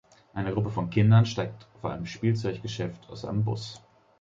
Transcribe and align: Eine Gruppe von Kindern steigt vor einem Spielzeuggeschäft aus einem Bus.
Eine 0.33 0.51
Gruppe 0.51 0.71
von 0.71 0.89
Kindern 0.89 1.27
steigt 1.27 1.67
vor 1.79 1.91
einem 1.91 2.07
Spielzeuggeschäft 2.07 3.07
aus 3.11 3.23
einem 3.23 3.43
Bus. 3.45 3.83